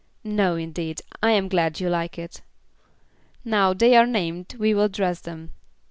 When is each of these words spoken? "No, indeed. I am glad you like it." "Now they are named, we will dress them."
"No, 0.23 0.55
indeed. 0.55 1.03
I 1.21 1.29
am 1.33 1.47
glad 1.47 1.79
you 1.79 1.87
like 1.87 2.17
it." 2.17 2.41
"Now 3.45 3.71
they 3.75 3.95
are 3.95 4.07
named, 4.07 4.55
we 4.55 4.73
will 4.73 4.89
dress 4.89 5.19
them." 5.19 5.53